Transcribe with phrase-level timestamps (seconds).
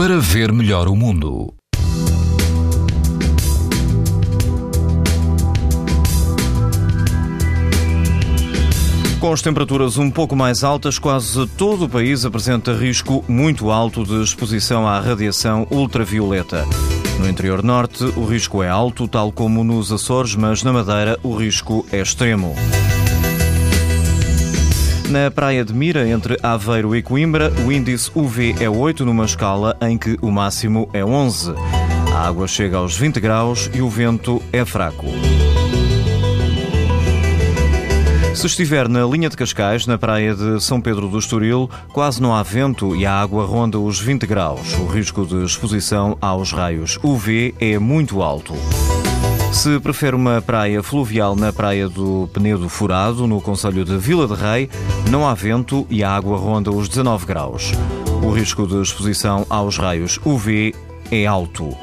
[0.00, 1.52] para ver melhor o mundo.
[9.20, 14.02] Com as temperaturas um pouco mais altas, quase todo o país apresenta risco muito alto
[14.02, 16.64] de exposição à radiação ultravioleta.
[17.18, 21.36] No interior norte, o risco é alto, tal como nos Açores, mas na Madeira o
[21.36, 22.54] risco é extremo.
[25.10, 29.76] Na praia de Mira, entre Aveiro e Coimbra, o índice UV é 8 numa escala
[29.80, 31.52] em que o máximo é 11.
[32.14, 35.06] A água chega aos 20 graus e o vento é fraco.
[38.36, 42.32] Se estiver na linha de Cascais, na praia de São Pedro do Estoril, quase não
[42.32, 44.74] há vento e a água ronda os 20 graus.
[44.74, 48.54] O risco de exposição aos raios UV é muito alto.
[49.52, 54.34] Se prefere uma praia fluvial na praia do Penedo Furado, no Conselho de Vila de
[54.34, 54.70] Rei,
[55.10, 57.72] não há vento e a água ronda os 19 graus.
[58.22, 60.74] O risco de exposição aos raios UV
[61.10, 61.76] é alto.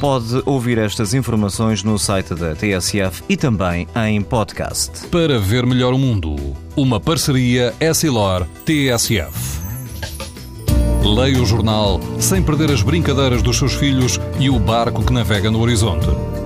[0.00, 5.06] Pode ouvir estas informações no site da TSF e também em podcast.
[5.06, 6.34] Para ver melhor o mundo,
[6.74, 9.62] uma parceria Essilor-TSF.
[11.04, 15.50] Leia o jornal sem perder as brincadeiras dos seus filhos e o barco que navega
[15.50, 16.08] no horizonte.